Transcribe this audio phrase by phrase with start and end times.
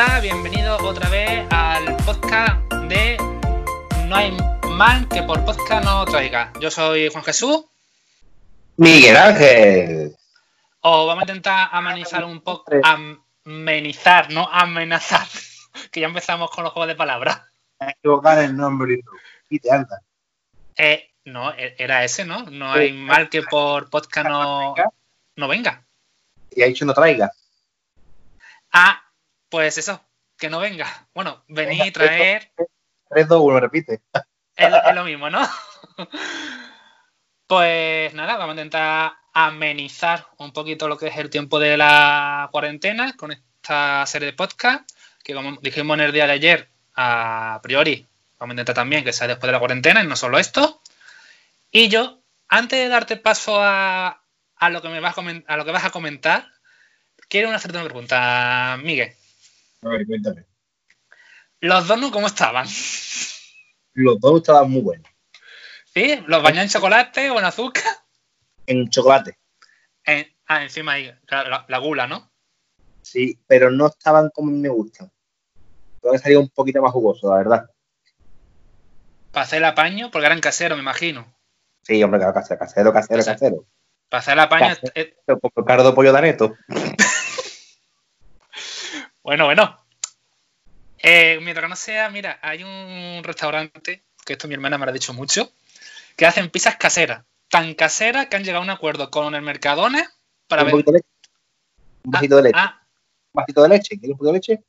[0.00, 3.16] Hola, bienvenido otra vez al podcast de
[4.06, 4.30] No hay
[4.70, 6.52] mal que por podcast no traiga.
[6.60, 7.64] Yo soy Juan Jesús.
[8.76, 10.16] Miguel Ángel.
[10.82, 12.70] O vamos a intentar amenizar un poco.
[13.44, 15.26] Amenizar, no amenazar.
[15.90, 17.42] Que ya empezamos con los juegos de palabras.
[17.80, 19.00] Equivocar el nombre
[19.50, 20.00] y te anda.
[20.76, 22.44] Eh, no, e-, era ese, ¿no?
[22.44, 24.76] No hay mal que por podcast no,
[25.34, 25.84] no venga.
[26.52, 27.32] Y ha dicho no traiga.
[28.72, 29.02] Ah,
[29.48, 30.00] pues eso,
[30.38, 31.08] que no venga.
[31.14, 32.52] Bueno, venir y traer.
[33.08, 34.00] 3, 2, 1, repite.
[34.56, 35.46] Es, lo mismo, ¿no?
[37.46, 42.48] Pues nada, vamos a intentar amenizar un poquito lo que es el tiempo de la
[42.52, 44.86] cuarentena con esta serie de podcast,
[45.24, 48.06] que como dijimos en el día de ayer, a priori,
[48.38, 50.82] vamos a intentar también que sea después de la cuarentena y no solo esto.
[51.70, 54.20] Y yo, antes de darte paso a,
[54.70, 56.48] lo, que me vas a, a lo que vas a comentar,
[57.28, 59.14] quiero hacerte una pregunta, Miguel.
[59.82, 60.44] A ver, cuéntame.
[61.60, 62.66] ¿Los donuts cómo estaban?
[63.94, 65.10] Los dos estaban muy buenos.
[65.92, 66.22] ¿Sí?
[66.26, 67.84] ¿Los bañó en chocolate o en azúcar?
[68.66, 69.38] En chocolate.
[70.46, 71.12] ah, encima ahí,
[71.68, 72.30] la, gula, ¿no?
[73.02, 75.10] Sí, pero no estaban como me gustan.
[76.00, 77.70] Creo que salía un poquito más jugoso, la verdad.
[79.32, 81.26] Hacer el apaño, porque eran caseros, me imagino.
[81.82, 83.66] Sí, hombre, casero, casero, casero, casero.
[84.08, 84.76] Para hacer el apaño.
[84.76, 86.54] Casero, con cardo pollo de aneto.
[89.28, 89.76] Bueno, bueno.
[90.96, 94.90] Eh, mientras que no sea, mira, hay un restaurante, que esto mi hermana me lo
[94.90, 95.52] ha dicho mucho,
[96.16, 97.26] que hacen pizzas caseras.
[97.50, 100.10] Tan caseras que han llegado a un acuerdo con el Mercadona
[100.46, 100.72] para ver.
[100.72, 100.82] Un
[102.04, 102.58] vasito de leche.
[102.58, 102.80] Ah.
[103.34, 103.98] Un vasito de leche.
[103.98, 104.64] ¿Quieres un poquito de leche?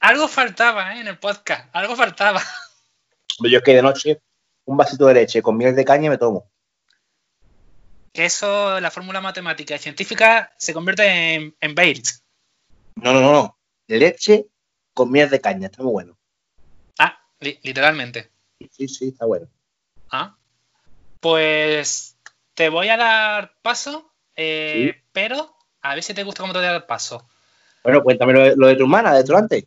[0.00, 1.00] Algo faltaba ¿eh?
[1.02, 2.40] en el podcast, algo faltaba.
[3.40, 4.22] Yo es que de noche
[4.64, 6.50] un vasito de leche con miel de caña me tomo.
[8.14, 11.74] Que eso, la fórmula matemática y científica se convierte en, en
[12.94, 13.55] No, no, no
[13.86, 14.46] leche
[14.94, 15.66] con miel de caña.
[15.66, 16.18] Está muy bueno.
[16.98, 18.30] Ah, literalmente.
[18.70, 19.48] Sí, sí, está bueno.
[20.10, 20.36] Ah,
[21.20, 22.16] pues
[22.54, 26.68] te voy a dar paso, eh, pero a ver si te gusta cómo te voy
[26.68, 27.28] a dar paso.
[27.82, 29.64] Bueno, cuéntame lo, de tu hermana, de tu antes.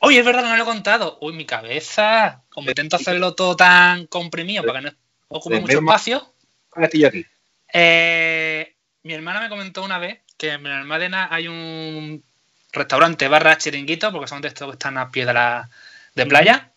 [0.00, 1.18] Oye, es verdad que no lo he contado.
[1.20, 2.44] Uy, mi cabeza.
[2.48, 4.96] Como intento hacerlo todo tan comprimido para que no
[5.28, 6.32] ocupe mucho espacio.
[6.76, 7.26] estoy aquí?
[7.72, 12.24] Eh, mi hermana me comentó una vez que en Almadena hay un
[12.72, 15.70] restaurante barra chiringuito, porque son de estos que están a pie de, la,
[16.14, 16.72] de playa,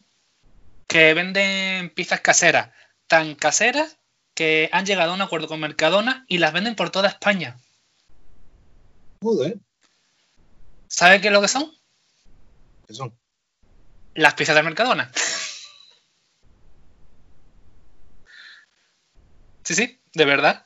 [0.88, 2.69] que venden pizzas caseras,
[3.07, 3.97] tan caseras
[4.34, 7.57] que han llegado a un acuerdo con Mercadona y las venden por toda España.
[9.22, 9.57] Joder.
[10.88, 11.72] ¿Sabe qué es lo que son?
[12.88, 13.18] ¿Qué son?
[14.13, 15.12] Las pizzas de Mercadona.
[19.63, 20.66] sí, sí, de verdad.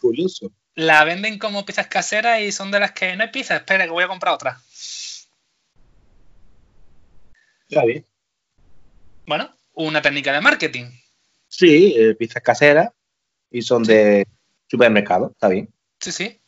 [0.00, 3.84] Curioso la venden como pizzas caseras y son de las que no hay pizza, espera
[3.84, 4.58] que voy a comprar otra.
[7.68, 8.04] Ya bien.
[9.26, 10.86] Bueno, una técnica de marketing.
[11.48, 12.90] Sí, eh, pizzas caseras
[13.50, 14.26] y son de
[14.68, 15.68] supermercado, está bien.
[16.00, 16.40] Sí, sí.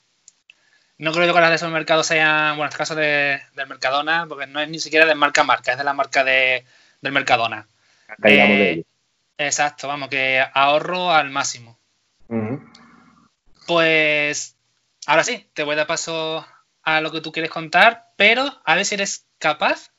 [0.97, 4.47] No creo que las de supermercado sean, bueno, en este caso de, del Mercadona, porque
[4.47, 6.65] no es ni siquiera de marca marca, es de la marca de,
[7.03, 7.69] del Mercadona.
[8.25, 8.83] Eh,
[9.37, 11.79] exacto, vamos, que ahorro al máximo.
[13.67, 14.57] Pues
[15.07, 16.47] ahora sí, te voy a dar paso
[16.83, 19.91] a lo que tú quieres contar, pero a ver si eres capaz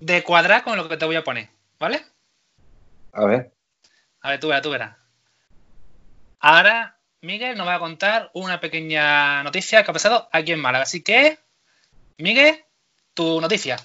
[0.00, 1.48] de cuadrar con lo que te voy a poner,
[1.78, 2.04] ¿vale?
[3.12, 3.52] A ver.
[4.20, 4.96] A ver, tú verás, tú verás.
[6.40, 10.82] Ahora, Miguel nos va a contar una pequeña noticia que ha pasado aquí en Málaga.
[10.82, 11.38] Así que,
[12.18, 12.64] Miguel,
[13.14, 13.76] tu noticia.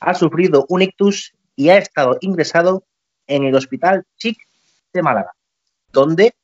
[0.00, 2.84] Ha sufrido un ictus y ha estado ingresado
[3.26, 4.38] en el Hospital Chic
[4.92, 5.32] de Málaga,
[5.92, 6.34] donde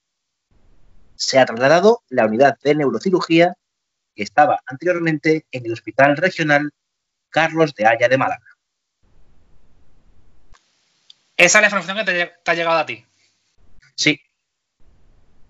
[1.17, 3.55] se ha trasladado la unidad de neurocirugía
[4.15, 6.73] que estaba anteriormente en el Hospital Regional
[7.31, 8.47] Carlos de Haya de Málaga.
[11.37, 12.05] Esa es la información que
[12.45, 13.05] te, ha llegado a ti.
[13.97, 14.21] Sí.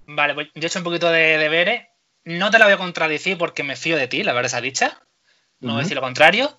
[0.06, 1.86] Vale, pues yo he hecho un poquito de deberes.
[2.24, 4.98] No te la voy a contradecir porque me fío de ti, la verdad esa dicha.
[5.60, 6.58] No voy a decir lo contrario.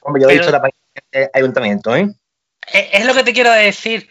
[0.00, 0.60] Hombre, yo he dicho la
[1.32, 2.08] ayuntamiento, ¿eh?
[2.72, 2.88] ¿eh?
[2.92, 4.08] Es lo que te quiero decir.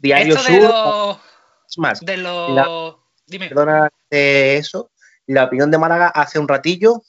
[0.00, 1.20] Diario Esto Sur.
[1.68, 3.00] es más, de lo...
[3.26, 3.48] Dime.
[3.48, 4.90] Perdona de eso.
[5.26, 7.02] La opinión de Málaga hace un ratillo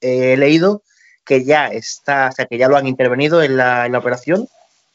[0.00, 0.82] he leído
[1.24, 4.48] que ya está, o sea, que ya lo han intervenido en la, operación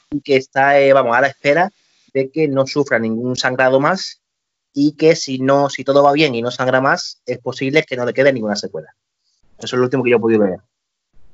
[0.09, 1.71] y que está, eh, vamos, a la espera
[2.13, 4.21] de que no sufra ningún sangrado más
[4.73, 7.97] y que si no, si todo va bien y no sangra más, es posible que
[7.97, 8.95] no le quede ninguna secuela.
[9.57, 10.59] Eso es lo último que yo he podido ver.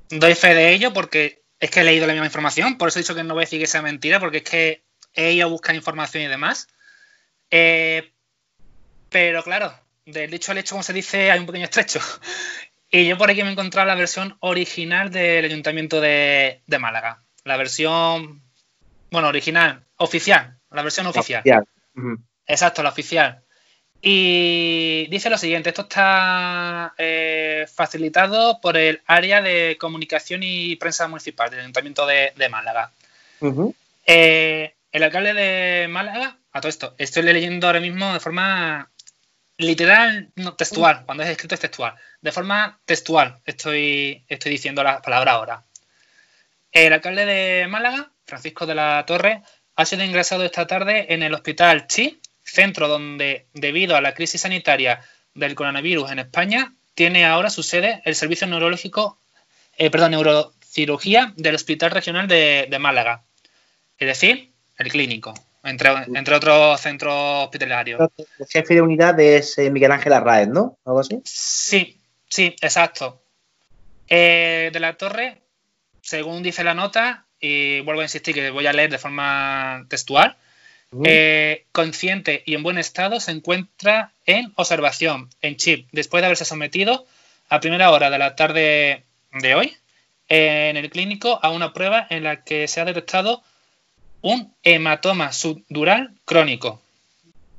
[0.10, 3.02] Doy fe de ello porque es que he leído la misma información, por eso he
[3.02, 4.84] dicho que no voy a decir que sea mentira, porque es que
[5.14, 6.68] he ido a buscar información y demás.
[7.50, 8.14] Eh,
[9.10, 9.74] pero claro,
[10.06, 12.00] del dicho al hecho, como se dice, hay un pequeño estrecho.
[12.90, 17.22] Y yo por aquí me he encontrado la versión original del Ayuntamiento de, Málaga.
[17.44, 18.42] La versión,
[19.12, 21.44] bueno, original, oficial, la versión oficial.
[22.46, 23.44] Exacto, la oficial.
[24.02, 31.08] Y dice lo siguiente, esto está eh, facilitado por el área de comunicación y prensa
[31.08, 32.92] municipal del Ayuntamiento de, Málaga.
[34.06, 38.90] Eh, el alcalde de Málaga, a todo esto, estoy leyendo ahora mismo de forma
[39.58, 41.96] literal, no, textual, cuando es escrito es textual.
[42.22, 45.64] De forma textual estoy, estoy diciendo la palabra ahora.
[46.72, 49.42] El alcalde de Málaga, Francisco de la Torre,
[49.76, 54.42] ha sido ingresado esta tarde en el hospital Chi, centro donde, debido a la crisis
[54.42, 55.02] sanitaria
[55.34, 59.20] del coronavirus en España, tiene ahora su sede el servicio neurológico,
[59.78, 63.24] eh, perdón, neurocirugía del Hospital Regional de Málaga.
[64.00, 65.34] Es decir, el clínico
[65.68, 68.10] entre, otros centros hospitalarios.
[68.40, 70.78] El jefe de unidad es eh, Miguel Ángel Arraez, ¿no?
[70.86, 71.22] ¿Algo así?
[71.26, 72.00] Sí,
[72.30, 73.22] sí, exacto.
[74.08, 75.42] Eh, de la Torre,
[76.02, 80.38] según dice la nota, y vuelvo a insistir que voy a leer de forma textual,
[81.04, 86.46] eh, consciente y en buen estado, se encuentra en observación, en chip, después de haberse
[86.46, 87.06] sometido
[87.50, 89.78] a primera hora de la tarde de hoy
[90.30, 93.42] en el clínico a una prueba en la que se ha detectado
[94.22, 96.82] un hematoma subdural crónico.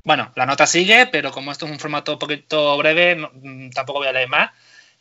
[0.04, 4.00] Bueno, la nota sigue, pero como esto es un formato un poquito breve, mm, tampoco
[4.00, 4.50] voy a leer más.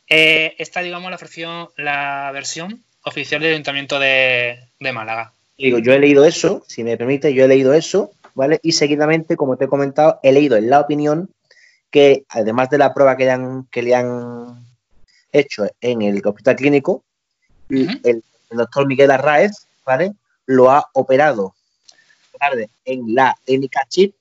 [0.09, 5.33] Eh, esta, digamos, la, la versión oficial del Ayuntamiento de, Málaga.
[5.57, 8.59] Digo, yo he leído eso, si me permite, yo he leído eso, ¿vale?
[8.61, 11.31] Y seguidamente, como te he comentado, he leído en la opinión
[11.89, 14.63] que, además de la prueba que le han, que le han
[15.31, 17.03] hecho en el hospital clínico,
[17.69, 20.13] el, el, doctor Miguel Arraez, ¿vale?
[20.45, 21.55] Lo ha operado
[22.39, 24.13] tarde en la técnica chip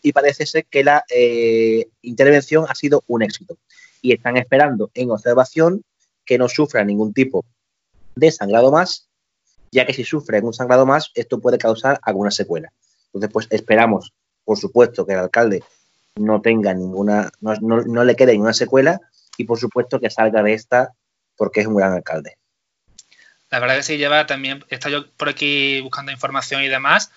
[0.00, 3.58] y parece ser que la eh, intervención ha sido un éxito.
[4.00, 5.84] Y están esperando en observación
[6.24, 7.44] que no sufra ningún tipo
[8.14, 9.07] de sangrado más,
[9.70, 12.72] ya que si sufre un sangrado más, esto puede causar alguna secuela.
[13.06, 14.12] Entonces, pues esperamos,
[14.44, 15.62] por supuesto, que el alcalde
[16.16, 19.00] no tenga ninguna, no, no le quede ninguna secuela
[19.36, 20.92] y por supuesto que salga de esta
[21.36, 22.36] porque es un gran alcalde.
[23.50, 27.10] La verdad que sí, lleva también, está yo por aquí buscando información y demás,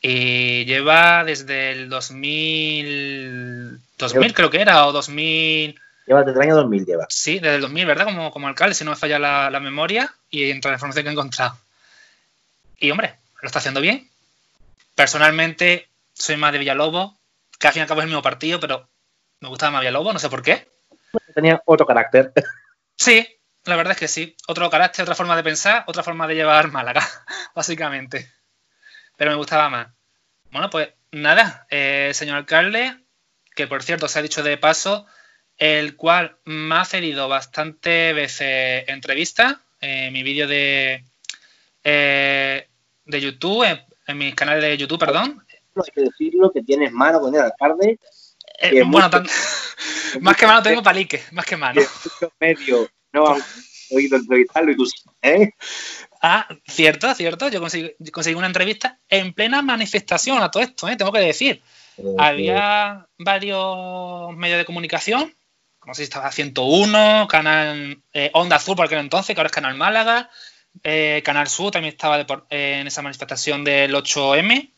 [0.00, 5.78] y lleva desde el 2000, 2000 creo que era, o 2000...
[6.06, 7.06] Lleva desde el año 2000, lleva.
[7.10, 8.04] Sí, desde el 2000, ¿verdad?
[8.04, 11.12] Como, como alcalde, si no me falla la, memoria, y entre la información que he
[11.12, 11.58] encontrado.
[12.78, 14.10] Y hombre, lo está haciendo bien.
[14.94, 17.14] Personalmente, soy más de Villalobos,
[17.58, 18.88] que al fin y al cabo es el mismo partido, pero
[19.40, 20.68] me gustaba más Villalobos, no sé por qué.
[21.34, 22.32] Tenía otro carácter.
[22.98, 23.28] Sí,
[23.64, 24.34] la verdad es que sí.
[24.48, 27.06] Otro carácter, otra forma de pensar, otra forma de llevar Málaga,
[27.54, 28.32] básicamente.
[29.18, 29.88] Pero me gustaba más.
[30.50, 32.96] Bueno, pues nada, eh, señor alcalde,
[33.54, 35.06] que por cierto se ha dicho de paso,
[35.58, 41.04] el cual me ha cedido bastante veces entrevistas en mi vídeo de,
[41.88, 42.68] eh,
[43.04, 43.64] de YouTube,
[44.06, 45.40] en, mis canales de YouTube, perdón.
[45.76, 48.00] Hay que decirlo que tienes mano con el alcalde.
[48.60, 49.08] Eh, bueno,
[50.20, 51.80] más que mano tengo palique, más que mano.
[52.40, 53.42] Medio no han
[53.92, 54.90] oído entrevistarlo y tú
[55.22, 55.50] ¿eh?
[56.20, 57.48] Ah, cierto, cierto.
[57.50, 60.96] Yo conseguí, una entrevista en plena manifestación a todo esto, ¿eh?
[60.96, 61.62] tengo que decir.
[62.18, 65.32] Había varios medios de comunicación,
[65.78, 69.76] como si estaba 101, Canal eh, Onda Azul por aquel entonces, que ahora es Canal
[69.76, 70.30] Málaga,
[70.82, 74.70] eh, Canal Sur también estaba en esa manifestación del 8M.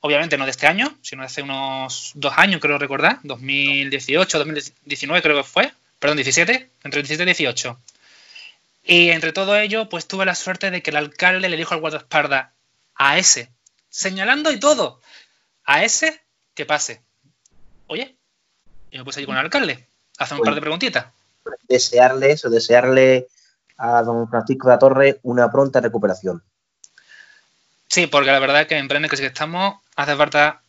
[0.00, 5.22] obviamente no de este año, sino de hace unos dos años, creo recordar, 2018, 2019
[5.22, 7.78] creo que fue, perdón, 17, entre 17 y 18.
[8.84, 11.80] Y entre todo ello, pues tuve la suerte de que el alcalde le dijo al
[11.80, 12.50] guardaespaldas
[12.94, 13.50] a ese,
[13.88, 15.00] señalando y todo,
[15.64, 16.20] a ese
[16.54, 17.02] que pase.
[17.88, 18.16] Oye,
[18.90, 19.86] y me puse allí con el alcalde,
[20.18, 21.06] hace un par de preguntitas.
[21.68, 23.26] Desearle eso, desearle
[23.78, 26.42] a don Francisco de la Torre una pronta recuperación.
[27.88, 30.62] Sí, porque la verdad es que en plena que estamos, hace falta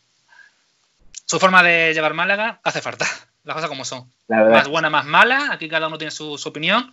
[1.24, 3.06] su forma de llevar Málaga, hace falta
[3.44, 4.10] las cosas como son.
[4.28, 6.92] Más buena, más mala, aquí cada uno tiene su, opinión.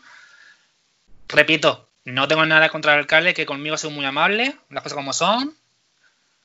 [1.28, 4.96] Repito, no tengo nada contra el alcalde, que conmigo ha sido muy amable, las cosas
[4.96, 5.54] como son.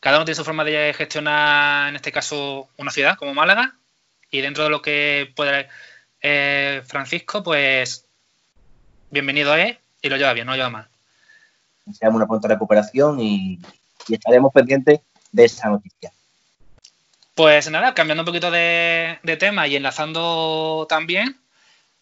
[0.00, 3.74] Cada uno tiene su forma de gestionar, en este caso, una ciudad como Málaga.
[4.30, 5.68] Y dentro de lo que puede
[6.22, 8.06] eh, Francisco, pues
[9.10, 10.88] bienvenido es y lo lleva bien, no lo lleva mal.
[11.84, 13.58] Deseamos una pronta recuperación y
[14.08, 15.00] estaremos pendientes
[15.32, 16.12] de esa noticia.
[17.34, 21.40] Pues nada, cambiando un poquito de, tema y enlazando también,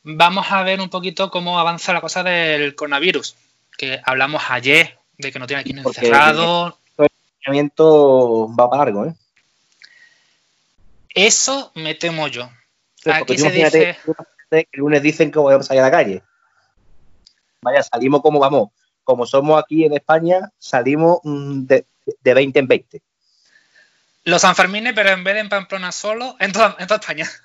[0.02, 3.36] vamos a ver un poquito cómo avanza la cosa del coronavirus,
[3.76, 9.14] que hablamos ayer de que no tiene aquí encerrado, confinamiento va para largo, ¿eh?
[11.14, 12.50] Eso me temo yo.
[12.96, 13.96] Sí, Aquí se dice,
[14.50, 16.22] el lunes dicen que vamos a salir a la calle.
[17.62, 18.70] Vaya, salimos como vamos,
[19.04, 21.86] como somos aquí en España, salimos mm, de,
[22.20, 23.02] de 20 en 20.
[24.24, 27.28] los Sanfermines, pero en vez de en Pamplona solo, en toda, en toda España.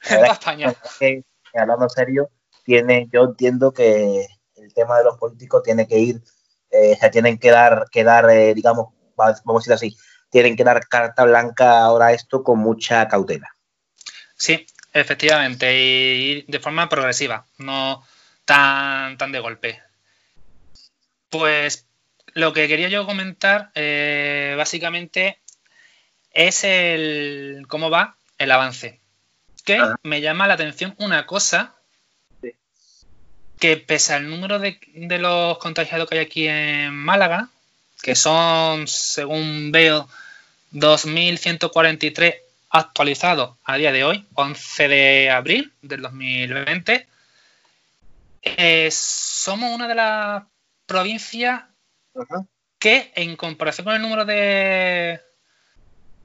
[0.10, 0.74] En toda España.
[1.00, 1.24] que,
[1.54, 2.30] hablando en serio,
[2.64, 6.22] tiene, yo entiendo que el tema de los políticos tiene que ir,
[6.70, 9.96] eh, o sea, tienen que dar, que dar eh, digamos, va- vamos a decir así,
[10.30, 13.48] tienen que dar carta blanca ahora a esto con mucha cautela.
[14.36, 18.04] Sí, efectivamente, y de forma progresiva, no
[18.48, 19.78] tan, tan de golpe.
[21.28, 21.84] Pues
[22.32, 25.38] lo que quería yo comentar, eh, básicamente,
[26.32, 29.00] es el cómo va el avance.
[29.66, 29.96] Que Ah.
[30.02, 31.74] me llama la atención una cosa,
[32.40, 32.52] Sí.
[33.60, 37.50] que pese al número de, de los contagiados que hay aquí en Málaga,
[38.02, 40.08] que son, según veo,
[40.70, 42.36] 2.143
[42.70, 47.06] actualizados a día de hoy, 11 de abril del 2020,
[48.42, 50.44] eh, somos una de las
[50.86, 51.64] provincias
[52.78, 55.20] que en comparación con el número de,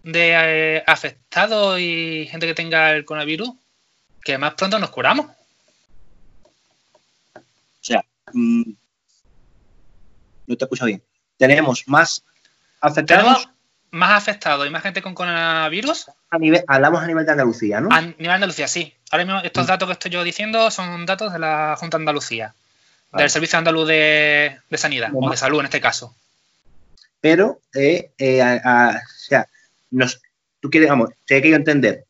[0.03, 3.51] de eh, afectados y gente que tenga el coronavirus,
[4.23, 5.27] que más pronto nos curamos.
[7.35, 8.71] O sea, mm,
[10.47, 11.03] no te escucho bien.
[11.37, 12.23] Tenemos más
[12.79, 13.49] afectados Tenemos
[13.91, 17.89] más afectados y más gente con coronavirus a nivel, hablamos a nivel de Andalucía, ¿no?
[17.91, 18.91] a nivel de Andalucía, sí.
[19.13, 22.55] Ahora mismo estos datos que estoy yo diciendo son datos de la Junta de Andalucía,
[23.11, 23.23] Vale.
[23.25, 26.15] del Servicio Andaluz de, de Sanidad, o de Salud en este caso.
[27.21, 29.47] pero eh, eh, a- a- o sea,
[29.91, 30.19] nos,
[30.59, 32.05] tú quieres, vamos, te he querido entender.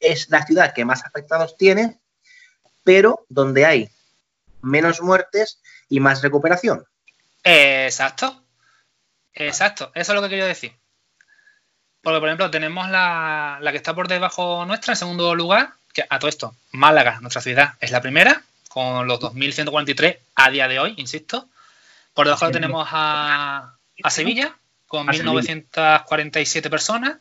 [0.00, 2.00] Es la ciudad que más afectados tiene,
[2.82, 3.88] pero donde hay
[4.62, 6.84] menos muertes y más recuperación.
[7.44, 8.42] Exacto.
[9.34, 9.92] Exacto.
[9.94, 10.72] Eso es lo que quería decir.
[12.02, 16.04] Porque, por ejemplo, tenemos la, la que está por debajo nuestra, en segundo lugar, que
[16.08, 20.78] a todo esto, Málaga, nuestra ciudad, es la primera, con los 2.143 a día de
[20.78, 21.46] hoy, insisto.
[22.14, 22.52] Por debajo Sí.
[22.52, 24.54] tenemos a, a Sevilla,
[24.86, 25.32] con A Sevilla.
[25.32, 27.16] 1.947 personas,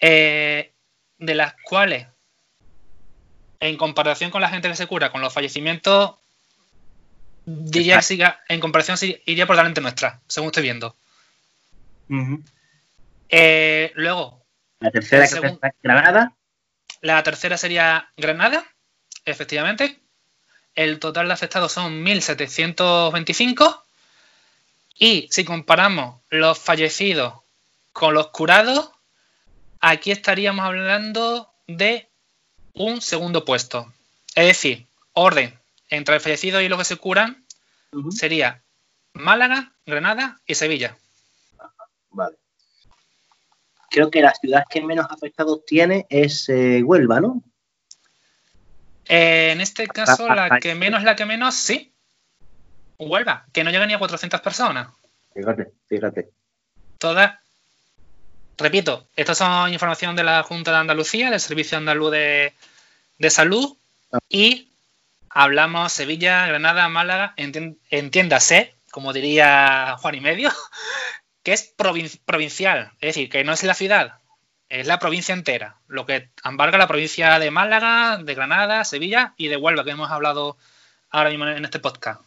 [0.00, 0.70] eh,
[1.18, 2.06] de las cuales,
[3.60, 6.14] en comparación con la gente que se cura, con los fallecimientos,
[7.44, 8.96] diría que siga- en comparación
[9.26, 10.94] iría por delante nuestra, según estoy viendo.
[13.34, 14.44] Eh, luego,
[14.78, 16.34] La tercera que es Granada,
[17.00, 18.62] la tercera sería Granada,
[19.24, 19.98] efectivamente.
[20.74, 23.82] El total de afectados son 1.725.
[24.98, 27.34] Y si comparamos los fallecidos
[27.92, 28.90] con los curados,
[29.80, 32.08] aquí estaríamos hablando de
[32.74, 33.90] un segundo puesto.
[34.34, 35.58] Es decir, orden
[35.88, 37.44] entre el fallecido y los que se curan
[38.10, 38.62] sería
[39.14, 40.96] Málaga, Granada y Sevilla.
[42.10, 42.41] Vale.
[43.92, 47.42] Creo que la ciudad que menos afectados tiene es eh, Huelva, ¿no?
[49.06, 51.92] Eh, en este caso, la que menos, la que menos, sí.
[52.98, 54.88] Huelva, que no llega ni a 400 personas.
[55.34, 56.30] Fíjate, fíjate.
[56.96, 57.38] Todas.
[58.56, 62.54] Repito, estas son información de la Junta de Andalucía, del Servicio Andaluz de,
[63.18, 63.76] de Salud.
[64.10, 64.20] Ah.
[64.30, 64.70] Y
[65.28, 70.50] hablamos Sevilla, Granada, Málaga, entiéndase, como diría Juan y Medio,
[71.42, 72.92] que es provin- provincial.
[73.00, 74.14] Es decir, que no es la ciudad,
[74.68, 75.76] es la provincia entera.
[75.88, 80.10] Lo que embarga la provincia de Málaga, de Granada, Sevilla y de Huelva, que hemos
[80.10, 80.56] hablado
[81.10, 82.20] ahora mismo en este podcast.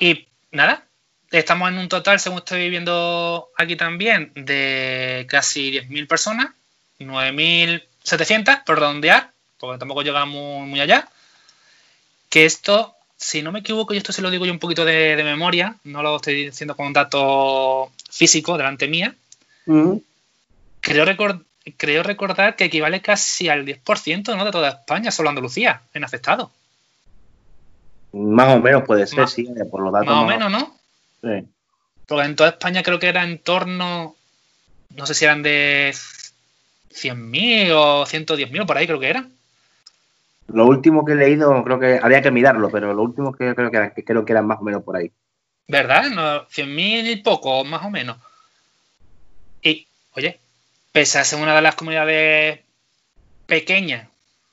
[0.00, 0.84] Y nada,
[1.30, 6.48] estamos en un total, según estoy viendo aquí también, de casi 10.000 personas,
[7.00, 11.08] 9.700, por redondear, porque tampoco llega muy, muy allá.
[12.28, 15.16] Que esto, si no me equivoco, y esto se lo digo yo un poquito de,
[15.16, 19.14] de memoria, no lo estoy diciendo con un dato físico delante mía,
[20.80, 21.44] creo, recor-
[21.76, 24.44] creo recordar que equivale casi al 10% ¿no?
[24.44, 26.50] de toda España, solo Andalucía, en afectados.
[28.12, 30.06] Más o menos puede ser, Más- sí, eh, por los datos.
[30.08, 30.76] Más o menos, ¿no?
[31.22, 31.46] Sí.
[32.06, 34.16] Porque en toda España creo que era en torno,
[34.94, 35.94] no sé si eran de
[36.90, 39.30] 100.000 o 110.000 o por ahí creo que eran.
[40.48, 43.70] Lo último que he leído, creo que habría que mirarlo, pero lo último que creo
[43.70, 45.12] que, era- que creo que eran más o menos por ahí.
[45.66, 46.04] ¿Verdad?
[46.10, 48.16] No, 100.000 y poco, más o menos.
[49.62, 50.40] Y, oye,
[50.92, 52.60] pese a ser una de las comunidades
[53.46, 54.08] pequeñas,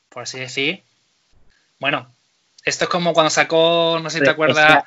[0.10, 0.84] por así decir,
[1.80, 2.08] bueno,
[2.66, 4.86] esto es como cuando sacó, no sé si te Es acuerdas, la,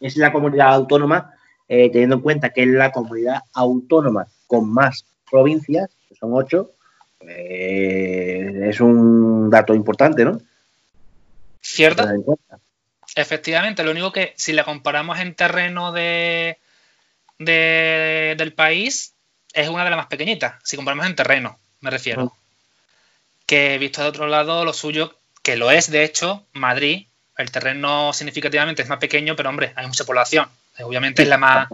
[0.00, 1.34] es la comunidad autónoma,
[1.68, 6.72] eh, teniendo en cuenta que es la comunidad autónoma con más provincias, que son ocho,
[7.28, 10.40] eh, es un dato importante, ¿no?
[11.60, 12.06] ¿cierto?
[13.14, 16.58] Efectivamente, lo único que si la comparamos en terreno de,
[17.38, 19.12] de- del país,
[19.52, 20.54] es una de las más pequeñitas.
[20.64, 22.24] Si comparamos en terreno, me refiero.
[22.26, 22.30] Mm.
[23.46, 28.12] Que visto de otro lado, lo suyo, que lo es, de hecho, Madrid, el terreno
[28.12, 30.48] significativamente es más pequeño, pero hombre, hay mucha población.
[30.80, 31.68] Obviamente es la más.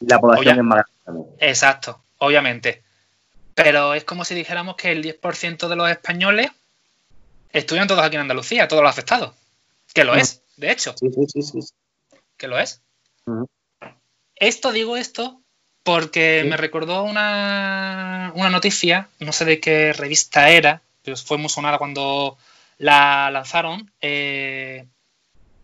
[0.00, 1.24] La población es más grande.
[1.40, 2.82] Exacto, obviamente.
[3.62, 6.50] Pero es como si dijéramos que el 10% de los españoles
[7.52, 9.34] estudian todos aquí en Andalucía, todos los afectados.
[9.92, 10.18] Que lo Mm.
[10.18, 11.74] es, de hecho, Sí, sí, sí, sí.
[12.36, 12.80] que lo es.
[13.26, 13.48] Ujú.
[14.36, 15.40] Esto digo esto
[15.82, 16.48] porque Sí.
[16.48, 21.78] me recordó una, una noticia, no sé de qué revista era, pero fue muy sonada
[21.78, 22.36] cuando
[22.78, 24.86] la lanzaron, eh,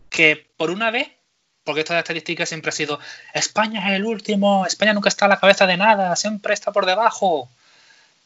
[0.09, 1.07] que por una vez,
[1.63, 2.99] porque esto de estadística siempre ha sido,
[3.33, 6.85] España es el último, España nunca está a la cabeza de nada, siempre está por
[6.85, 7.49] debajo.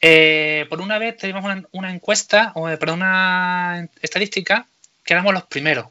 [0.02, 4.66] Eh, por una vez tuvimos una, una encuesta, o, eh, perdón, una estadística,
[5.04, 5.88] que éramos los primeros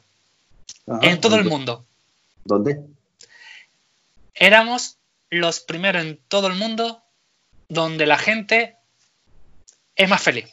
[0.87, 0.99] Ajá.
[1.07, 1.85] en todo el mundo.
[2.43, 2.79] ¿Dónde?
[4.33, 4.97] éramos
[5.29, 7.01] los primeros en todo el mundo
[7.67, 8.77] donde la gente
[9.95, 10.45] es más feliz.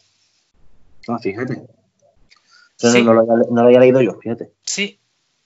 [1.09, 1.63] Ah, fíjate.
[2.77, 3.03] Sí.
[3.03, 4.51] no, lo había, no lo había leído yo, fíjate.
[4.65, 4.99] Sí.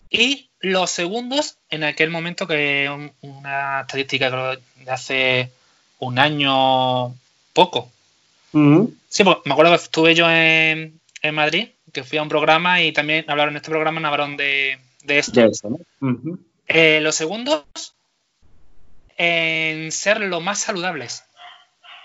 [0.09, 5.51] Y los segundos, en aquel momento, que un- una estadística creo, de hace
[5.99, 7.15] un año
[7.53, 7.93] poco.
[8.53, 12.81] Sí, pues me acuerdo que estuve yo en, en Madrid, que fui a un programa
[12.83, 15.41] y también hablaron en este programa, hablaron de, de esto.
[15.41, 16.09] Ya eso, ¿no?
[16.09, 16.39] Ujú.
[16.67, 17.65] Eh, los segundos
[19.17, 21.25] en ser lo más saludables.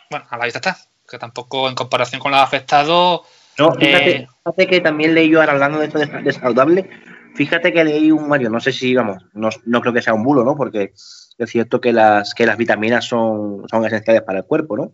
[0.10, 0.78] Bueno, a la vista está.
[1.10, 3.22] Que tampoco en comparación con los afectados.
[3.58, 4.28] No, fíjate, Eh.
[4.44, 6.90] fíjate que también leí yo ahora hablando de esto de, de saludable.
[7.36, 10.24] Fíjate que leí un Mario, no sé si, vamos, no, no creo que sea un
[10.24, 10.56] bulo, ¿no?
[10.56, 10.94] Porque
[11.38, 14.94] es cierto que las, que las vitaminas son, son esenciales para el cuerpo, ¿no?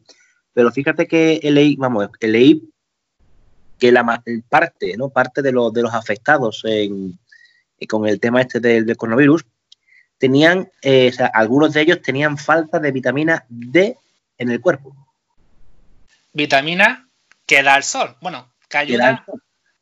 [0.53, 2.69] Pero fíjate que leí, vamos, leí
[3.79, 5.09] que la parte, ¿no?
[5.09, 7.17] Parte de, los de los afectados en-
[7.89, 9.43] con el tema este del, del coronavirus
[10.19, 13.97] tenían, eh, o sea, algunos de ellos tenían falta de vitamina D
[14.37, 14.95] en el cuerpo.
[16.33, 17.09] Vitamina
[17.45, 18.15] que da el sol.
[18.21, 19.25] Bueno, que ayuda,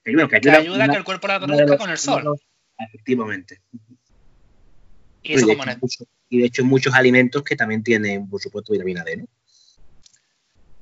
[0.04, 2.24] Que, bueno, que que, ayuda- ayuda a que el cuerpo la produzca con el sol.
[2.24, 2.40] los-
[2.78, 3.60] Efectivamente.
[5.22, 8.42] Y eso de hecho, no- mucho- y de hecho, muchos alimentos que también tienen, por
[8.42, 9.26] supuesto, vitamina D, ¿no?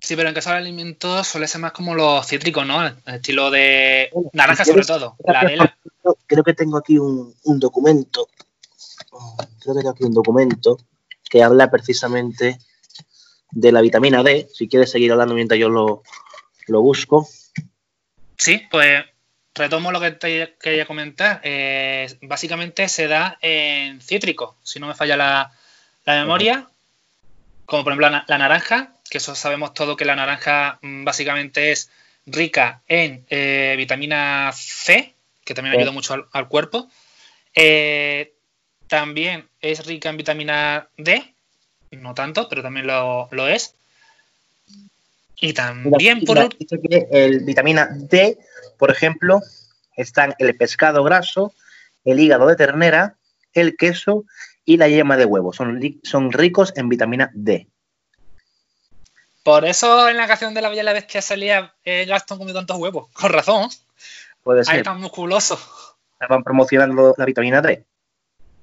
[0.07, 2.81] Sí, pero en caso de alimentos suele ser más como los cítricos, ¿no?
[2.87, 5.17] El estilo de Bueno, naranja si sobre todo.
[5.25, 5.77] La la-
[6.25, 8.29] Creo que tengo aquí un, un documento.
[9.59, 10.77] Creo que tengo aquí un documento
[11.29, 12.57] que habla precisamente
[13.51, 14.47] de la vitamina D.
[14.53, 16.03] Si quieres seguir hablando mientras yo lo,
[16.67, 17.27] lo busco.
[18.37, 19.03] Sí, pues
[19.55, 21.41] retomo lo que te quería comentar.
[21.43, 25.51] Eh, básicamente se da en cítricos, si no me falla la,
[26.05, 26.65] la memoria,
[27.65, 31.71] como por ejemplo la, la naranja, que eso sabemos todo que la naranja mm, básicamente
[31.71, 31.89] es
[32.25, 35.13] rica en eh, vitamina C,
[35.45, 35.79] que también Sí.
[35.79, 36.89] ayuda mucho al, al cuerpo.
[37.55, 38.33] Eh,
[38.87, 41.33] también es rica en vitamina D,
[41.91, 43.75] no tanto, pero también lo, lo es.
[45.39, 48.37] Y también por que el vitamina D,
[48.77, 49.41] por ejemplo,
[49.95, 51.53] están el pescado graso,
[52.05, 53.15] el hígado de ternera,
[53.53, 54.25] el queso
[54.65, 55.53] y la yema de huevo.
[55.53, 57.67] Son, son ricos en vitamina D.
[59.47, 62.59] Por eso en la canción de la Bella y la Bestia salía eh, Gastón comiendo
[62.59, 63.07] tantos huevos.
[63.13, 63.69] Con razón.
[64.43, 64.83] Puede Ahí ser.
[64.83, 65.57] tan musculoso.
[66.19, 67.85] Estaban promocionando la vitamina D.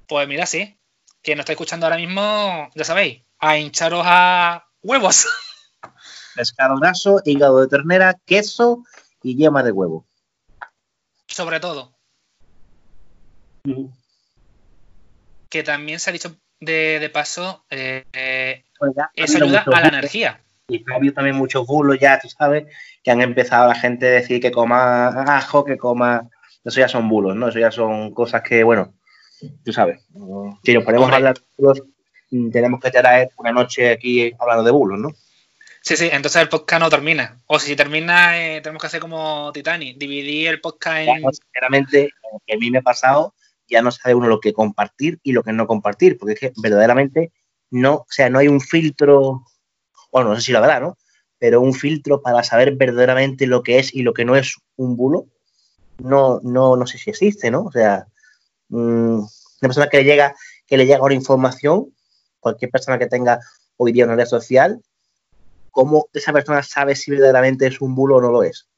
[0.07, 0.79] Pues mira, sí.
[1.23, 5.27] Quien nos está escuchando ahora mismo, ya sabéis, a hincharos a huevos.
[6.35, 8.85] Pescado graso, hígado de ternera, queso
[9.23, 10.05] y yema de huevo.
[11.29, 11.94] Sobre todo.
[15.49, 18.64] Que también se ha dicho de, de paso, eh, eh,
[19.14, 20.44] eso ayuda a la energía.
[20.68, 22.64] Y ha habido también muchos bulos ya, tú sabes,
[23.03, 26.29] que han empezado la gente a decir que coma ajo, que coma...
[26.64, 27.48] Eso ya son bulos, ¿no?
[27.48, 28.94] Eso ya son cosas que, bueno,
[29.62, 30.00] tú sabes.
[30.62, 31.14] Si nos ponemos Hombre.
[31.14, 31.83] a hablar de bulos,
[32.31, 35.11] mm, tenemos que traer una noche aquí hablando de bulos, ¿no?
[35.83, 37.42] Sí, sí, entonces el podcast no termina.
[37.46, 41.22] O si termina, eh, tenemos que hacer como Titanic, dividir el podcast en...
[41.22, 43.35] Ya, sinceramente, lo que a mí me ha pasado,
[43.68, 46.53] ya no sabe uno lo que compartir y lo que no compartir, porque es que
[46.57, 47.33] verdaderamente
[47.70, 49.44] no, o sea, no hay un filtro,
[50.14, 50.96] bueno, no sé si la verdad, ¿no?
[51.38, 54.96] Pero un filtro para saber verdaderamente lo que es y lo que no es un
[54.96, 55.27] bulo,
[55.98, 57.64] no, no, no sé si existe, ¿no?
[57.64, 58.07] O sea,
[58.68, 59.29] mm, una
[59.61, 60.37] persona que le llega,
[60.68, 61.92] que le llega una información,
[62.38, 63.40] cualquier persona que tenga
[63.77, 64.81] hoy día una red social,
[65.72, 68.68] ¿cómo esa persona sabe si verdaderamente es un bulo o no lo es?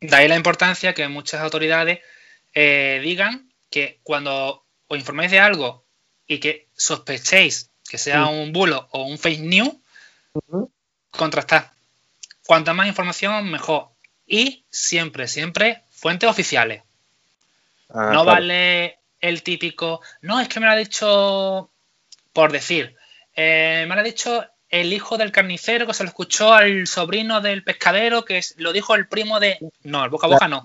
[0.00, 1.98] De ahí la importancia que muchas autoridades
[2.54, 5.86] eh, digan que cuando os informéis de algo
[6.24, 8.32] y que sospechéis que sea Sí.
[8.32, 9.74] un bulo o un fake news,
[10.36, 10.70] Ujú.
[11.10, 11.64] contrastad.
[12.46, 13.88] Cuanta más información, mejor.
[14.26, 16.82] Y siempre, siempre, fuentes oficiales.
[17.88, 21.70] Ah, no vale el típico, no, es que me lo ha dicho,
[22.32, 22.96] por decir,
[23.34, 27.40] eh, me lo ha dicho el hijo del carnicero que se lo escuchó al sobrino
[27.40, 29.58] del pescadero que lo dijo el primo de...
[29.84, 30.62] No, el boca a boca no.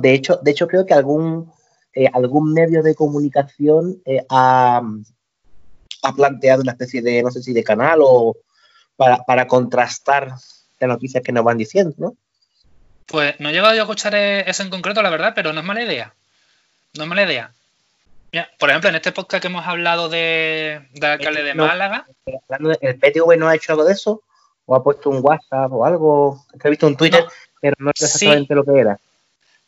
[0.00, 1.50] de, hecho, de hecho, creo que algún,
[1.94, 4.82] eh, algún medio de comunicación eh, ha,
[6.14, 8.36] planteado una especie de, no sé si de canal o
[8.98, 10.34] para, para contrastar
[10.80, 12.16] las noticias que nos van diciendo, ¿no?
[13.06, 15.66] Pues no he llegado yo a escuchar eso en concreto, la verdad, pero no es
[15.66, 16.12] mala idea.
[16.94, 17.52] No es mala idea.
[18.58, 22.06] por ejemplo, en este podcast que hemos hablado de, del alcalde de Málaga.
[22.26, 24.22] ¿El PTV no ha hecho algo de eso?
[24.66, 26.44] ¿O ha puesto un WhatsApp o algo?
[26.62, 27.24] he visto un Twitter,
[27.60, 28.98] pero no sé exactamente lo que era.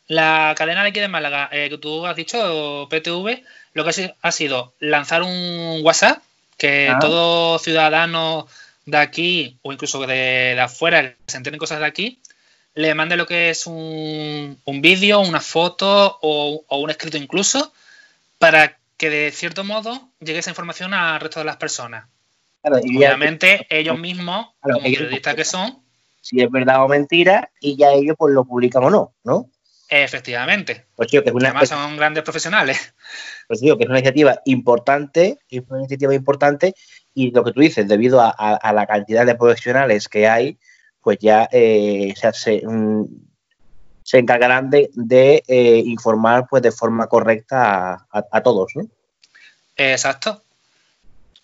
[0.07, 4.31] La cadena de aquí de Málaga, eh, que tú has dicho, PTV, lo que ha
[4.31, 6.21] sido lanzar un WhatsApp
[6.57, 6.99] que ah.
[6.99, 8.47] todo ciudadano
[8.85, 10.15] de aquí o incluso de,
[10.55, 12.21] de afuera se enteren cosas de aquí,
[12.73, 17.73] le mande lo que es un, vídeo, una foto o, un escrito incluso,
[18.39, 22.07] para que de cierto modo llegue esa información al resto de las personas.
[22.63, 25.79] Obviamente ellos mismos, como periodistas que son.
[26.21, 29.49] Si es verdad o mentira, y ya ellos pues lo publican o no, ¿no?
[29.93, 30.85] Efectivamente.
[30.95, 32.93] Pues que es una Además son grandes profesionales.
[33.47, 36.73] Pues digo que es una iniciativa importante, es una iniciativa importante,
[37.13, 40.57] y lo que tú dices, debido a la cantidad de profesionales que hay,
[41.01, 43.05] pues ya eh, se, mm,
[44.03, 44.89] se, encargarán de,
[45.47, 48.87] eh, informar pues de forma correcta a, todos, ¿no?
[49.75, 50.43] Exacto.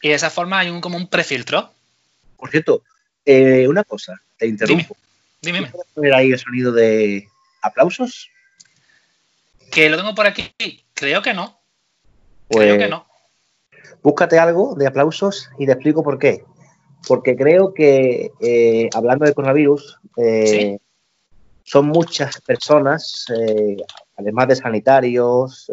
[0.01, 1.71] Y de esa forma hay un como un prefiltro.
[2.37, 2.83] Por cierto,
[3.25, 4.95] eh, una cosa, te interrumpo.
[5.41, 5.71] Dime, dime.
[5.71, 7.27] ¿Puedes poner ahí el sonido de
[7.61, 8.29] aplausos?
[9.71, 10.53] Que lo tengo por aquí.
[10.93, 11.59] Creo que no.
[12.49, 13.07] Creo que pues no.
[14.01, 16.43] Búscate algo de aplausos y te explico por qué
[17.07, 20.77] porque creo que, eh, hablando de coronavirus, eh,
[21.63, 23.77] son muchas personas, eh,
[24.15, 25.71] además de sanitarios,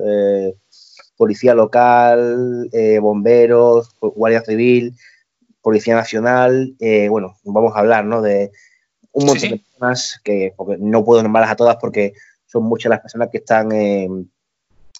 [1.16, 2.68] policía local,
[3.00, 4.94] bomberos, guardia civil,
[5.62, 6.74] policía nacional,
[7.08, 8.22] bueno, vamos a hablar, ¿no?
[8.22, 8.50] De
[9.12, 12.14] un montón de personas que no puedo nombrarlas a todas porque
[12.54, 13.68] son muchas las personas que están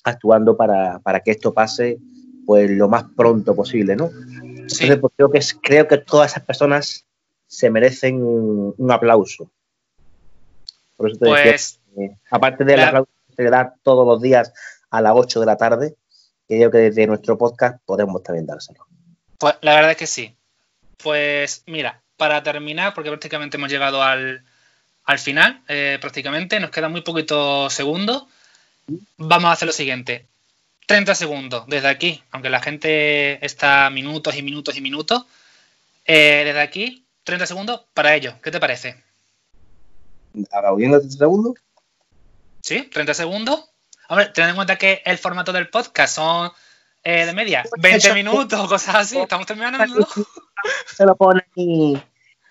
[0.03, 1.99] actuando para, para que esto pase
[2.45, 4.11] pues lo más pronto posible, ¿no?
[4.43, 7.07] Entonces, pues, creo, que creo que todas esas personas
[7.47, 9.53] se merecen un, aplauso.
[10.97, 11.81] Por eso te pues,
[12.29, 14.53] aparte del aplauso que se da todos los días
[14.90, 15.95] a las 8 de la tarde,
[16.49, 18.85] creo que desde nuestro podcast podemos también dárselo.
[19.38, 20.37] Pues la verdad es que sí.
[20.97, 24.45] Pues mira, para terminar, porque prácticamente hemos llegado al,
[25.19, 28.25] final, eh, prácticamente, nos quedan muy poquitos segundos.
[29.17, 30.27] Vamos a hacer lo siguiente.
[30.87, 35.25] 30 segundos desde aquí, aunque la gente está minutos y minutos y minutos.
[36.07, 38.35] Eh, desde aquí, 30 segundos para ello.
[38.43, 39.03] ¿Qué te parece?
[40.51, 41.55] ¿Ahora 30 segundos?
[42.61, 43.71] Sí, 30 segundos.
[44.09, 46.51] Hombre, ten en cuenta que el formato del podcast son
[47.03, 49.19] eh, de media 20 minutos, cosas así.
[49.19, 50.07] Estamos terminando.
[50.87, 51.99] Se lo pone y...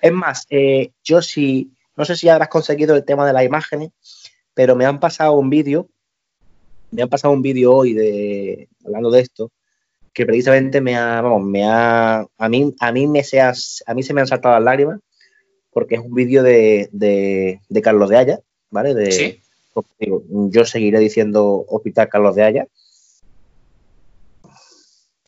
[0.02, 3.90] Es más, eh, yo sí, no sé si habrás conseguido el tema de las imágenes,
[4.54, 5.88] pero me han pasado un vídeo
[6.94, 9.52] me han pasado un vídeo hoy de hablando de esto
[10.14, 13.54] que precisamente me ha, vamos, me ha, a mí, a mí me se a
[13.96, 15.00] mí se me han saltado las lágrimas
[15.72, 18.94] porque es un vídeo de, de, Carlos de Haya, ¿vale?
[18.94, 19.42] De, ¿Sí?
[20.52, 22.68] yo seguiré diciendo Hospital Carlos de Haya.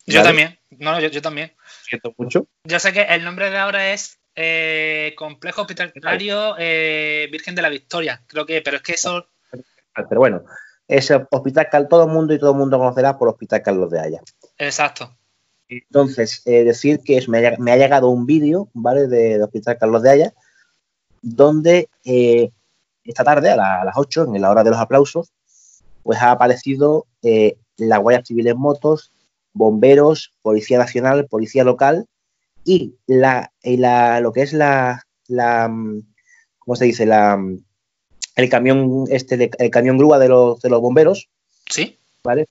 [0.06, 1.52] Yo también, no, yo, yo, también.
[1.82, 2.46] Siento mucho.
[2.62, 7.70] Yo sé que el nombre de ahora es eh, Complejo Hospitalario eh, Virgen de la
[7.70, 9.28] Victoria, creo que, pero es que eso...
[9.94, 10.44] Pero bueno,
[10.86, 14.00] es Hospital Carlos, todo el mundo y todo el mundo conocerá por Hospital Carlos de
[14.00, 14.20] Haya.
[14.58, 15.16] Exacto.
[15.68, 17.38] Entonces, eh, decir que me,
[17.72, 19.08] ha, llegado un vídeo, ¿vale?
[19.08, 20.34] De, Hospital Carlos de Haya,
[21.22, 22.52] donde eh,
[23.04, 25.32] esta tarde, a, las 8, en la hora de los aplausos,
[26.02, 29.12] pues ha aparecido eh, la Guardia Civil en motos,
[29.52, 32.06] bomberos, Policía Nacional, Policía Local
[32.66, 35.72] y la, la lo que es la, la,
[36.58, 37.06] ¿cómo se dice?
[37.06, 37.38] La,
[38.34, 41.30] el camión, este, el camión grúa de los, de los bomberos.
[41.70, 41.98] Sí.
[42.24, 42.48] ¿Vale?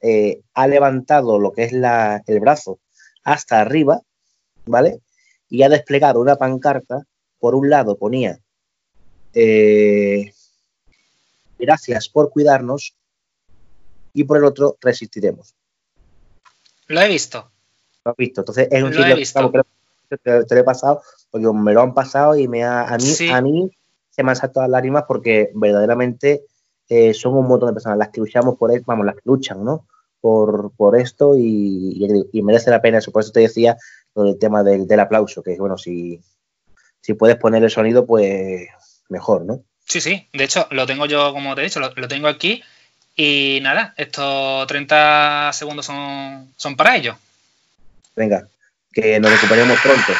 [0.00, 2.78] Eh, ha levantado lo que es la, el brazo
[3.24, 4.00] hasta arriba,
[4.64, 5.00] ¿vale?
[5.50, 7.04] Y ha desplegado una pancarta.
[7.38, 8.40] Por un lado ponía,
[9.34, 10.32] eh,
[11.58, 12.94] gracias por cuidarnos,
[14.14, 15.54] y por el otro, resistiremos.
[16.86, 17.52] Lo he visto.
[18.06, 18.42] Lo he visto.
[18.42, 19.52] Entonces, es un lo he visto.
[20.08, 23.28] Que te, lo he pasado, porque me lo han pasado y me ha, a mí,
[23.28, 23.70] a mí
[24.08, 26.44] se me han saltado las lágrimas porque verdaderamente
[26.88, 29.88] eh, son un montón de personas las que luchamos por vamos, las que luchan, ¿no?
[30.20, 32.06] Por, por esto y,
[32.44, 33.10] merece la pena eso.
[33.10, 33.76] Por eso te decía
[34.14, 36.20] lo del tema del, aplauso, que bueno, si,
[37.00, 38.68] si puedes poner el sonido, pues
[39.08, 39.64] mejor, ¿no?
[39.84, 40.28] Sí, sí.
[40.32, 42.62] De hecho, lo tengo yo, como te he dicho, lo, tengo aquí
[43.16, 47.18] Y nada, estos 30 segundos son, son para ello.
[48.16, 48.48] Venga,
[48.92, 50.12] que nos recuperemos pronto.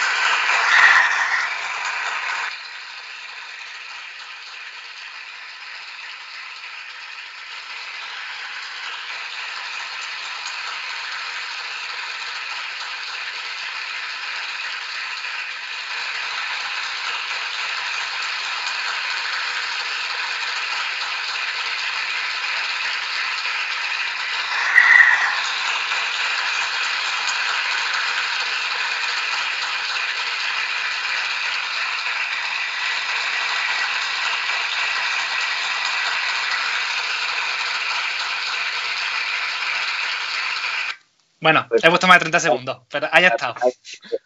[41.47, 43.55] Bueno, Pues- he puesto más de 30 segundos, pero haya estado.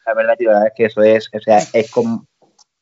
[0.06, 2.26] La verdad, tío, la verdad es que eso es, o sea, es como,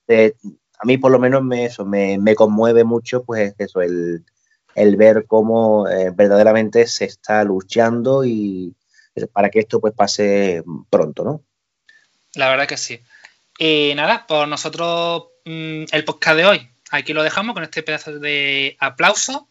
[0.07, 0.33] eh,
[0.79, 4.25] a mí por lo menos me, eso, me, me conmueve mucho, pues eso, el,
[4.77, 8.73] el ver cómo eh, verdaderamente se está luchando y
[9.33, 11.43] para que esto pues pase pronto, ¿no?
[12.35, 13.01] La verdad que sí.
[13.59, 18.21] Y nada, por nosotros mm, el podcast de hoy, aquí lo dejamos con este pedazo
[18.21, 19.49] de aplauso.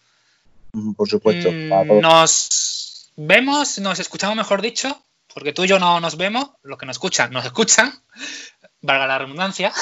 [0.71, 1.51] Mm, Por supuesto.
[1.51, 2.76] Mm, nos
[3.17, 5.03] vemos, nos escuchamos, mejor dicho,
[5.33, 7.91] porque tú y yo no nos vemos, los que nos escuchan, nos escuchan,
[8.81, 9.73] valga la redundancia.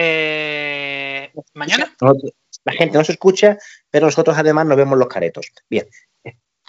[0.00, 1.92] Eh, mañana,
[2.62, 3.58] la gente no se escucha,
[3.90, 5.48] pero nosotros además nos vemos los caretos.
[5.68, 5.88] Bien,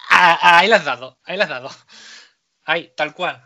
[0.09, 1.71] Ah, ahí las has dado, ahí las has dado.
[2.65, 3.41] Ahí, tal cual.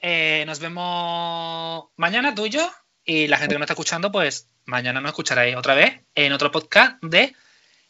[0.00, 2.70] Eh, nos vemos mañana tú y yo,
[3.04, 6.50] y la gente que nos está escuchando, pues mañana nos escucharéis otra vez en otro
[6.50, 7.34] podcast de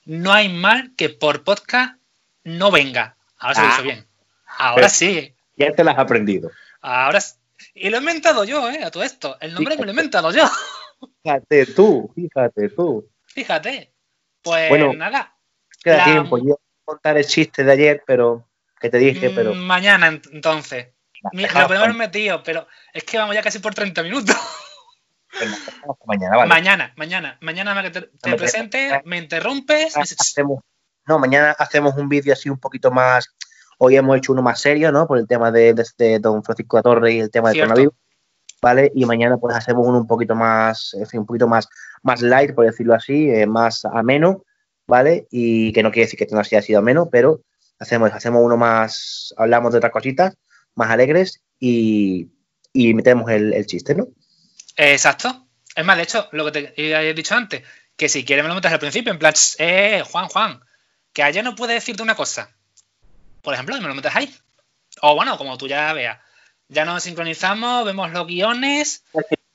[0.04, 1.98] No hay mal que por podcast
[2.44, 3.15] no venga.
[3.38, 3.80] Ahora se lo Ah.
[3.82, 4.06] bien.
[4.58, 5.34] Ahora sí.
[5.56, 6.50] ya te las has aprendido.
[6.80, 7.20] Ahora
[7.74, 8.84] Y lo he inventado yo, ¿eh?
[8.84, 9.36] A todo esto.
[9.40, 10.44] El nombre me lo he inventado yo.
[11.22, 13.08] Fíjate tú, fíjate tú.
[13.26, 13.92] Fíjate.
[14.42, 15.34] Pues Bueno, nada.
[15.82, 16.38] Queda La- tiempo.
[16.38, 18.48] Yo voy a contar el chiste de ayer, pero
[18.80, 19.54] que te dije, pero.
[19.54, 20.88] Mm, Mañana, ent- entonces.
[21.32, 24.36] Lo podemos para- metido, pero es que vamos ya casi por 30 minutos.
[26.06, 26.48] mañana, ¿vale?
[26.48, 27.38] Mañana, mañana.
[27.40, 29.94] Mañana me que te, te me- presente, me interrumpes.
[29.96, 30.60] Mañana hacemos,
[31.06, 33.28] no, mañana hacemos un vídeo así un poquito más.
[33.78, 35.06] Hoy hemos hecho uno más serio, ¿no?
[35.06, 37.58] Por el tema de, de- de Don Francisco de la Torre y el tema del
[37.60, 37.94] coronavirus.
[38.62, 38.90] ¿Vale?
[38.94, 41.68] Y mañana pues hacemos uno un poquito más, en fin, un poquito más,
[42.02, 44.44] más light, por decirlo así, eh, más ameno,
[44.86, 45.26] ¿vale?
[45.30, 47.42] Y que no quiere decir que esto no haya sido ameno, pero
[47.78, 50.36] hacemos, hacemos uno más, hablamos de otras cositas,
[50.74, 52.30] más alegres y,
[52.72, 54.08] y metemos el, el chiste, ¿no?
[54.76, 55.46] Exacto.
[55.74, 56.74] Es más, de hecho, lo que te
[57.08, 57.62] he dicho antes,
[57.94, 60.60] que si quieres me lo metes al principio, en plan, eh, Juan, Juan,
[61.16, 62.50] que ayer no puede decirte una cosa.
[63.40, 64.30] Por ejemplo, me lo metes ahí.
[65.00, 66.18] O bueno, como tú ya veas.
[66.68, 69.02] Ya nos sincronizamos, vemos los guiones.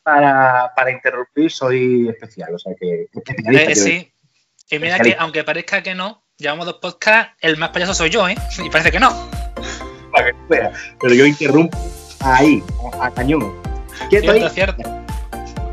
[0.02, 3.06] Para, para interrumpir soy especial, o sea que...
[3.52, 4.12] Eh, sí.
[4.71, 8.28] Y mira que, aunque parezca que no, llevamos dos podcasts, el más payaso soy yo,
[8.28, 8.36] ¿eh?
[8.58, 9.30] Y parece que no.
[10.12, 10.80] para que veas.
[11.00, 11.78] Pero yo interrumpo
[12.21, 12.63] ahí,
[13.00, 13.62] a cañón.
[14.10, 15.01] Quieto Cierto, cierto.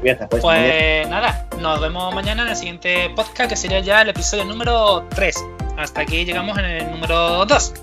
[0.01, 4.45] Pues, Pues nada, nos vemos mañana en el siguiente podcast, que sería ya el episodio
[4.45, 5.45] número 3.
[5.77, 7.75] Hasta aquí llegamos en el número 2.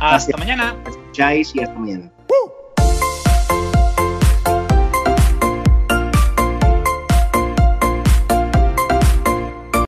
[0.00, 0.76] Hasta mañana.
[0.86, 2.10] Escucháis y hasta mañana.